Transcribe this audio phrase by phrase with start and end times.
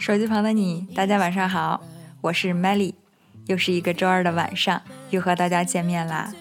[0.00, 1.82] 手机旁的你，大家晚上好，
[2.22, 2.94] 我是 Melly，
[3.48, 4.80] 又是一个周二的晚上，
[5.10, 6.32] 又和大家见面啦。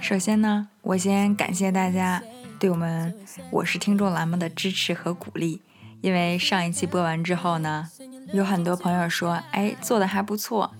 [0.00, 2.22] 首先呢，我先感谢大家
[2.60, 3.14] 对我们
[3.50, 5.62] “我是听众”栏目的支持和鼓励，
[6.02, 7.88] 因为上一期播完之后呢，
[8.34, 10.74] 有很多朋友说，哎，做的还不错，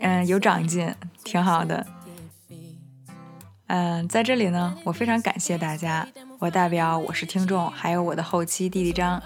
[0.00, 0.94] 嗯，有长进，
[1.24, 1.86] 挺好的。
[3.68, 6.06] 嗯，在这里呢，我非常感谢大家，
[6.38, 9.22] 我代表“我是听众”还有我的后期弟弟张。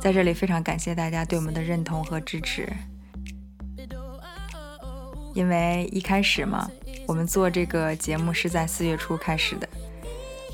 [0.00, 2.72] 在这里非常感谢大家对我们的认同和支持，
[5.34, 6.70] 因为一开始嘛，
[7.06, 9.68] 我们做这个节目是在四月初开始的。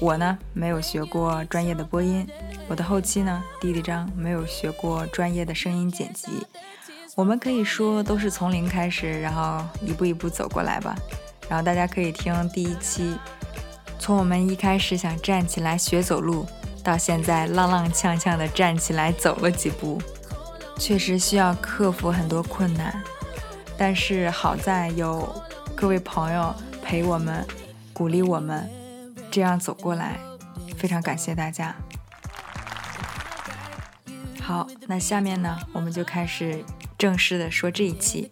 [0.01, 2.27] 我呢没有学过专业的播音，
[2.69, 6.45] 我的后期呢弟弟张没有学过专业的声音剪辑，
[7.15, 10.97] 我们可以说都是从零开始，然后一步一步走过来吧。
[11.49, 13.17] 然后大家可以听第一期，
[13.99, 16.47] 从我们一开始想站起来学走路。
[16.85, 20.01] 到现在踉踉跄跄地站起来走了几步，
[20.79, 23.03] 确实需要克服很多困难，
[23.79, 25.43] 但是好在有
[25.75, 27.45] 各位朋友陪我们、
[27.95, 28.69] 鼓励我们，
[29.31, 30.21] 这样走过来，
[30.77, 31.75] 非常感谢大家。
[34.43, 36.63] 好，那下面呢，我们就开始
[36.99, 38.31] 正式的说这一期。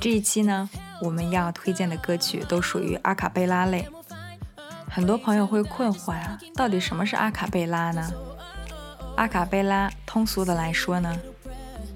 [0.00, 0.70] 这一期呢，
[1.02, 3.86] 我们要推荐的歌曲都属于阿卡贝拉类。
[4.90, 8.10] 很多朋友会困惑呀，到底什么是阿卡贝拉呢？
[9.16, 11.14] 阿卡贝拉通俗的来说呢，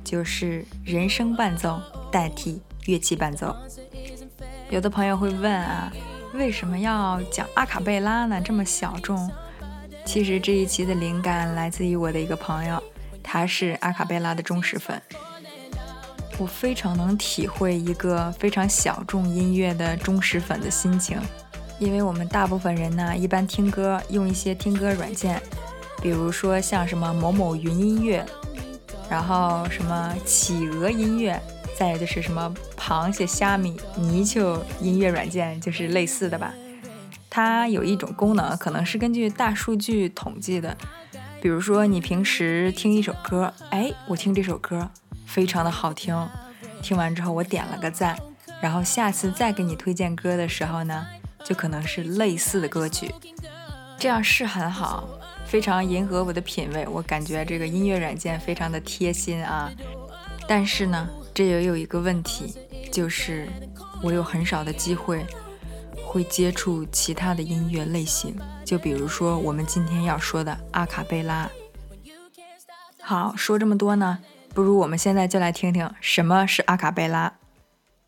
[0.04, 3.56] 就是人声伴奏代替乐器伴奏。
[4.70, 5.92] 有的朋友会问啊，
[6.34, 8.40] 为什么要讲阿卡贝拉呢？
[8.40, 9.30] 这么小众？
[10.04, 12.82] 其实这一期的灵感来自于我的一个朋友，
[13.22, 15.00] 他是阿卡贝拉的忠实粉。
[16.38, 21.20] 我非常能体会一个非常小众音乐的忠实粉的心情。
[21.82, 25.42] 因为我们大部分人呢，一般听歌用一些听歌软件，
[26.00, 28.24] 比如说像什么某某云音乐，
[29.10, 31.42] 然后什么企鹅音乐，
[31.76, 36.54] 再就是什么螃蟹、虾米、泥鳅音乐软件，就是类似的吧。
[37.28, 40.76] 它有一种功能，可能是根据大数据统计的。
[41.40, 44.88] 比如说你平时听一首歌，哎，我听这首歌
[45.26, 46.28] 非常的好听，
[46.80, 48.16] 听完之后我点了个赞，
[48.60, 51.04] 然后下次再给你推荐歌的时候呢。
[51.44, 53.12] 就可能是类似的歌曲，
[53.98, 55.08] 这样是很好，
[55.44, 56.86] 非常迎合我的品味。
[56.88, 59.70] 我感觉这个音乐软件非常的贴心啊。
[60.48, 62.54] 但是呢，这也有一个问题，
[62.90, 63.48] 就是
[64.02, 65.24] 我有很少的机会
[66.04, 71.50] 会接触其他的音乐类型，就比如说我们今天要说的阿卡贝拉。
[73.00, 74.18] 好，说这么多呢，
[74.54, 77.34] 不如我们现在就来听听什么是阿卡贝拉。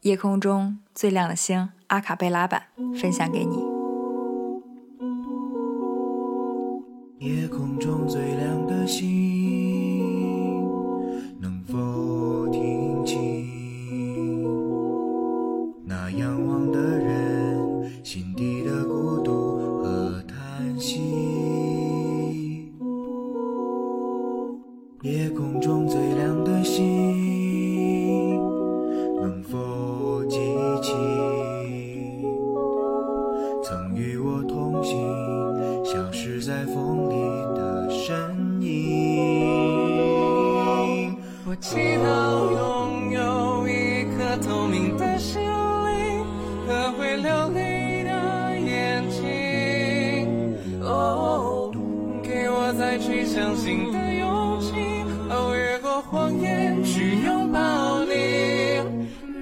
[0.03, 1.71] 夜空中最亮的星。
[1.95, 2.61] 阿卡贝拉版
[3.01, 3.57] 分享给你。
[7.21, 9.34] 夜空中最亮的星，
[53.65, 54.75] 新的勇气
[55.31, 58.13] 哦越过谎言去拥抱你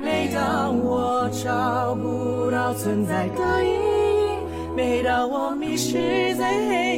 [0.00, 6.91] 每当我找不到存在的意义每当我迷失在黑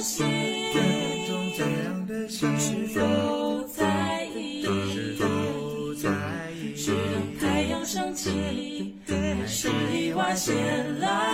[0.00, 0.24] 心
[1.56, 2.46] 中的是
[2.94, 4.62] 否在意？
[4.62, 5.24] 是否
[5.94, 6.08] 在
[6.52, 6.74] 意？
[7.40, 8.94] 太阳升起，
[9.46, 10.54] 是意外先
[11.00, 11.27] 来。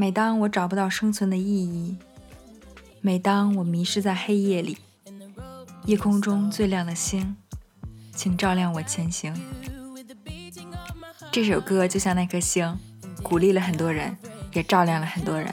[0.00, 1.96] 每当我找不到生存的意义，
[3.00, 4.78] 每当我迷失在黑夜里，
[5.86, 7.34] 夜空中最亮的星，
[8.14, 9.34] 请照亮我前行。
[11.32, 12.78] 这首歌就像那颗星，
[13.24, 14.16] 鼓励了很多人，
[14.52, 15.52] 也照亮了很多人。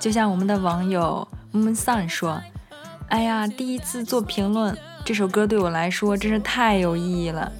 [0.00, 2.40] 就像我们的网友 Moon Sun 说
[3.08, 4.74] ：“哎呀，第一次做评论，
[5.04, 7.52] 这首歌对我来说真是太有意义了。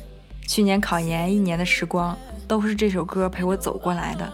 [0.46, 2.16] 去年考研一年的时光，
[2.46, 4.32] 都是这首歌陪我走过来的。”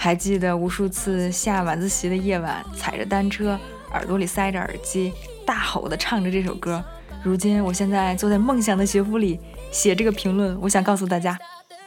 [0.00, 3.58] 还记得无数次下晚自习的夜晚，踩着单车，
[3.90, 5.12] 耳朵里塞着耳机，
[5.44, 6.82] 大吼的唱着这首歌。
[7.24, 9.40] 如今，我现在坐在梦想的学府里
[9.72, 11.36] 写这个评论，我想告诉大家：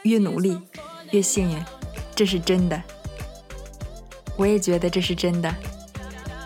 [0.02, 0.60] 越努力，
[1.10, 1.58] 越幸运，
[2.14, 2.80] 这是真的。
[4.36, 5.52] 我也觉得这是真的，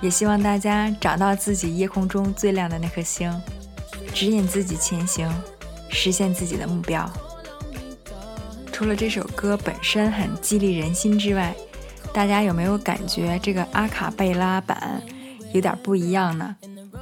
[0.00, 3.28] 也希望大家找到自己夜空中最亮的那颗星，
[4.14, 5.28] 指引自己前行，
[5.90, 7.10] 实现自己的目标。
[8.76, 11.56] 除了这首歌本身很激励人心之外，
[12.12, 15.02] 大家有没有感觉这个阿卡贝拉版
[15.54, 16.54] 有点不一样呢？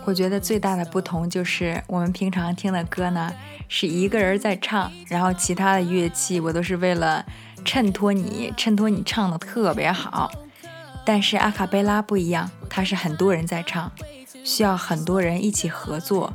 [0.05, 3.33] 我觉得最大的不同就是我们平常听的歌呢
[3.69, 7.27] 是一个人在唱，然后其他的乐器我都是为了
[7.65, 10.31] 衬托你，衬托你唱的特别好。
[11.05, 13.91] 但是阿卡贝拉不一样，它是很多人在唱，
[14.45, 16.33] 需要很多人一起合作。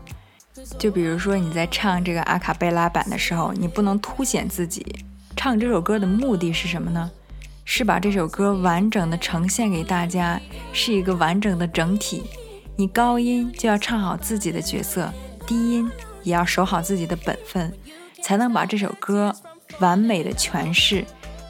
[0.77, 5.05] 就比如说你在唱这个阿卡贝拉版的时候，你不能凸显自己。
[5.39, 7.09] 唱这首歌的目的是什么呢？
[7.63, 10.37] 是把这首歌完整的呈现给大家，
[10.73, 12.23] 是一个完整的整体。
[12.75, 15.09] 你高音就要唱好自己的角色，
[15.47, 15.89] 低音
[16.23, 17.73] 也要守好自己的本分，
[18.21, 19.33] 才能把这首歌
[19.79, 21.05] 完美的诠释。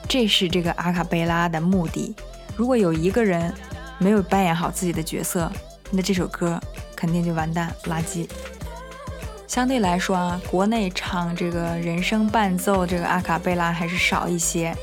[0.08, 2.16] 这是这个阿卡贝拉的目的。
[2.56, 3.52] 如果有一个人
[3.98, 5.52] 没有扮演好自己的角色，
[5.90, 6.62] 那这首歌
[6.96, 8.30] 肯定就完蛋，垃圾。
[9.50, 14.78] 相对来说啊，国内唱这个人声伴奏这个阿卡贝拉还是少一些。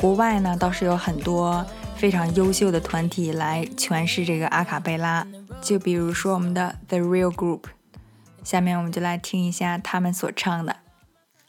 [0.00, 1.66] 国外呢倒是有很多
[1.96, 5.26] 非常优秀的团体来诠释这个阿卡贝拉，
[5.60, 7.62] 就比如说我们的 The Real Group。
[8.44, 10.76] 下面我们就来听一下他们所唱的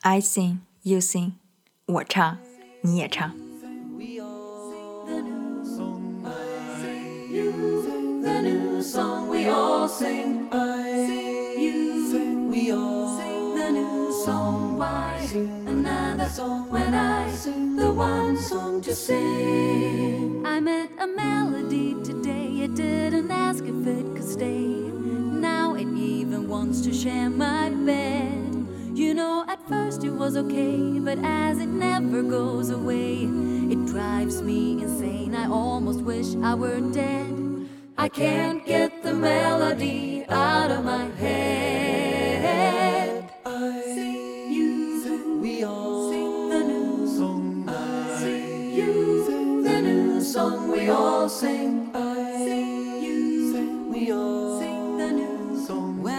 [0.02, 1.34] ：I sing, you sing，
[1.86, 2.40] 我唱，
[2.82, 3.32] 你也唱。
[9.30, 10.50] we all sing
[12.74, 14.78] the new song.
[14.78, 20.44] Why sing another song when I sing the one song to sing?
[20.46, 22.64] I met a melody today.
[22.64, 24.58] It didn't ask if it could stay.
[24.58, 28.68] Now it even wants to share my bed.
[28.96, 33.30] You know, at first it was okay, but as it never goes away,
[33.74, 35.36] it drives me insane.
[35.36, 37.70] I almost wish I were dead.
[37.98, 41.55] I can't get the melody out of my head.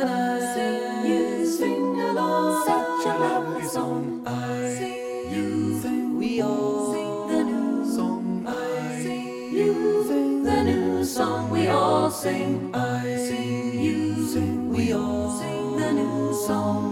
[0.08, 2.66] I sing you, sing along.
[2.66, 4.22] Such a lovely song.
[4.26, 8.46] I you, sing we all sing the new song.
[8.46, 12.74] I sing you, sing the new song we all sing.
[12.74, 16.86] I you, sing we all sing the new song.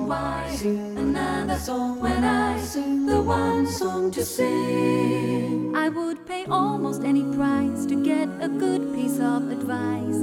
[0.57, 5.75] Sing another song when I sing the one song to sing?
[5.77, 10.23] I would pay almost any price to get a good piece of advice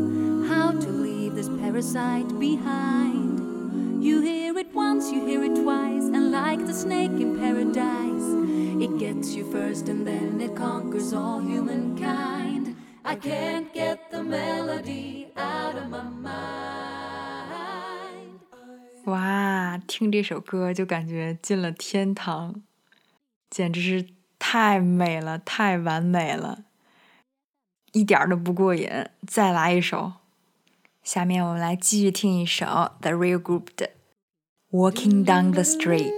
[1.82, 4.04] parasite behind.
[4.04, 8.36] You hear it once, you hear it twice, and like the snake in paradise,
[8.80, 12.76] it gets you first and then it conquers all humankind.
[13.04, 16.32] I can't get the melody out of my mind.
[19.06, 22.62] 哇，听这首歌就感觉进了天堂，
[23.50, 24.06] 简直是
[24.38, 26.66] 太美了，太完美了，
[27.94, 28.88] 一点都不过瘾。
[29.26, 30.14] 再来一首，
[31.04, 32.66] 下面我们来继续听一首
[33.02, 33.90] 《The Real Group 的
[34.72, 36.12] Walking Down the Street》。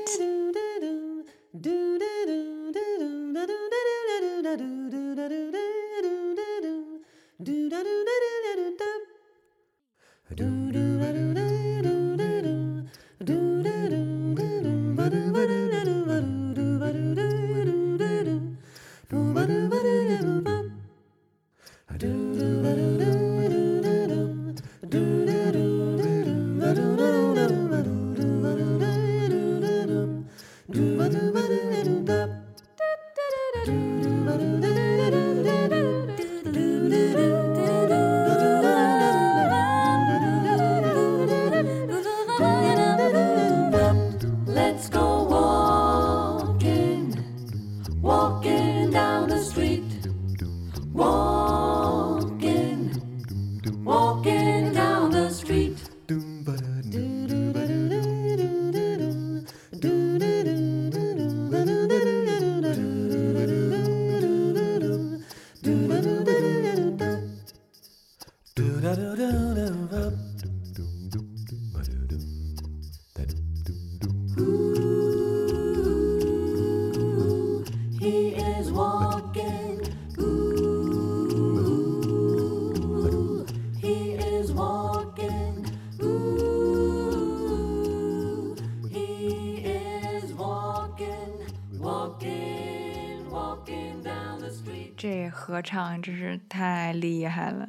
[95.64, 97.68] 唱真是太厉害了，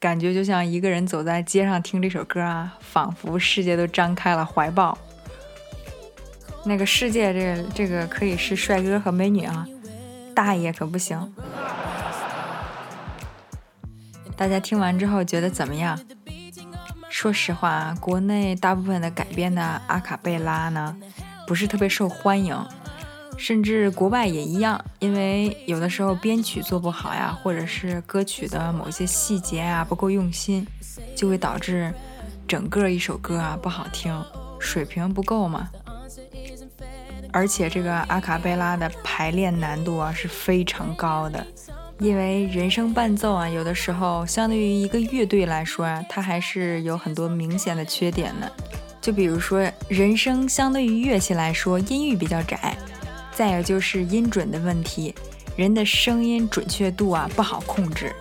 [0.00, 4.98] 感觉就像一个人走在街上听这首歌啊，仿佛世界都张开了怀抱。
[6.64, 9.66] 那个世界，这个这个可以是帅哥和美女啊，
[10.34, 11.32] 大爷可不行。
[14.36, 15.98] 大家听完之后觉得怎么样？
[17.08, 20.96] 说实话，国内大部分的改编的阿卡贝拉呢，
[21.46, 22.54] 不是特别受欢迎，
[23.38, 30.66] 甚至国外也一样，因为有的时候编曲做不好呀，或者是歌曲的某些细节啊不够用心，
[31.14, 31.94] 就会导致
[32.46, 34.12] 整个一首歌啊不好听，
[34.58, 35.70] 水平不够嘛。
[37.32, 41.46] 而且这个阿卡贝拉的排练难度啊是非常高的。
[42.00, 48.50] 因为人声伴奏啊，有的时候相对于一个乐队来说啊，它还是有很多明显的缺点的。
[49.00, 52.56] 就比如说，人声相对于乐器来说，音域比较窄；
[53.38, 55.14] 再有就是音准的问题，
[55.54, 58.12] 人的声音准确度啊不好控制，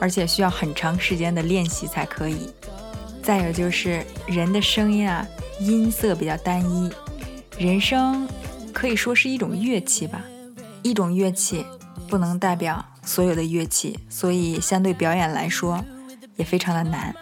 [0.00, 2.48] 而且需要很长时间的练习才可以。
[3.22, 5.26] 再有就是人的声音啊，
[5.60, 6.90] 音色比较单一。
[7.58, 8.26] 人声
[8.72, 10.22] 可以说是一种乐器吧，
[10.82, 11.66] 一种乐器
[12.08, 12.82] 不能代表。
[13.04, 15.84] 所有的乐器，所以相对表演来说
[16.36, 17.14] 也非常的难。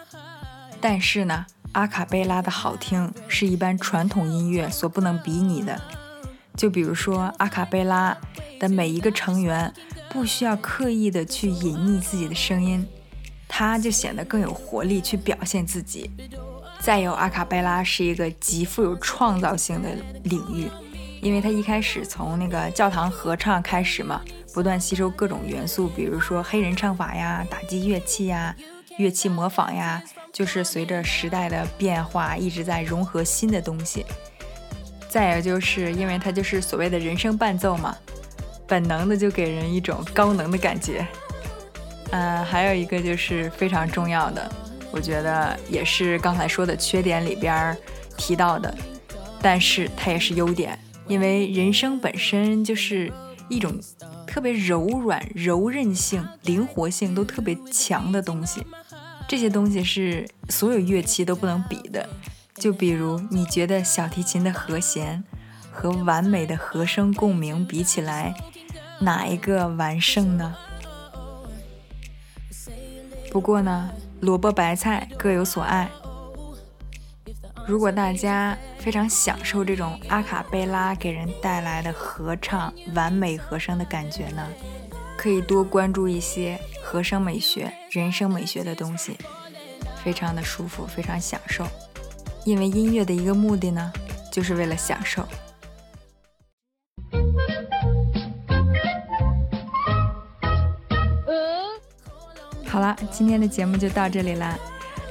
[0.79, 5.81] 但是呢，阿卡贝拉的好听是一般传统音乐所不能比拟的。
[6.55, 8.15] 就比如说，阿卡贝拉
[8.59, 9.73] 的每一个成员
[10.09, 12.85] 不需要刻意的去隐匿自己的声音，
[13.47, 16.11] 他就显得更有活力去表现自己。
[16.79, 19.89] 再有，阿卡贝拉是一个极富有创造性的
[20.23, 20.69] 领域，
[21.21, 24.21] 因为它一开始从那个教堂合唱开始嘛。
[24.53, 28.53] 不断吸收各种元素，比如说黑人唱法呀、打击乐器呀、
[28.97, 30.03] 乐器模仿呀，
[30.33, 34.05] 就是随着时代的变化一直在融合新的东西。
[35.11, 37.93] 再有就是因为它就是所谓的人声伴奏嘛，
[38.65, 41.05] 本能的就给人一种高能的感觉。
[42.11, 44.49] 嗯，还有一个就是非常重要的，
[44.89, 47.77] 我觉得也是刚才说的缺点里边
[48.15, 48.73] 提到的，
[49.41, 53.11] 但是它也是优点，因为人声本身就是
[53.49, 53.77] 一种。
[54.27, 58.65] 特别柔软、柔韧性、灵活性都特别强的东西，
[59.27, 62.07] 这些东西是所有乐器都不能比的。
[62.61, 65.23] 就比如，你觉得小提琴的和弦
[65.71, 68.35] 和完美的和声共鸣比起来，
[68.99, 70.55] 哪一个完胜呢？
[73.31, 73.89] 不过呢，
[74.19, 75.89] 萝卜白菜各有所爱。
[77.65, 84.47] 如果大家非常享受这种阿卡贝拉给人带来的合唱完美和声的感觉呢，
[85.17, 89.17] 可以多关注一些和声美学、人声美学的东西，
[90.03, 91.65] 非常的舒服，非常享受。
[92.45, 93.91] 因为音乐的一个目的呢，
[94.31, 95.25] 就是为了享受。
[102.65, 104.57] 好了，今天的节目就到这里啦。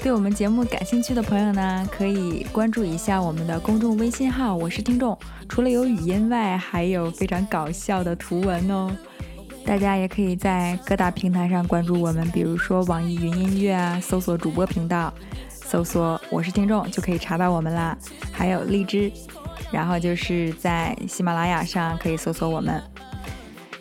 [0.03, 4.57] 对我们节目感兴趣的朋友呢，可以关注一下我们的公众微信号。
[4.57, 8.91] 我是听众，除了有语音外，还有非常搞笑的图文哦。
[9.67, 15.13] 大家也可以在各大平台上关注我们，比如说网易云音乐啊，搜索主播频道，
[15.71, 17.97] 搜索“我是听众”就可以查到我们啦。
[18.33, 19.13] 还有荔枝，
[19.71, 22.83] 然后就是在喜马拉雅上可以搜索我们，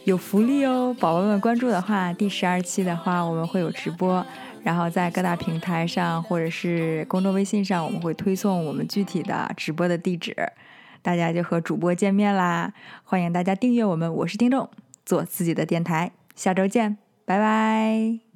[0.03, 0.95] 有福利哦。
[0.99, 4.23] 宝宝们关注的话，第十二期的话我们会有直播。
[4.61, 10.35] 然后在各大平台上或者是公众微信上，我们会推送我们具体的直播的地址，
[11.01, 12.71] 大家就和主播见面啦！
[13.03, 14.69] 欢迎大家订阅我们，我是听众，
[15.03, 18.28] 做自己的电台，下周见，拜拜。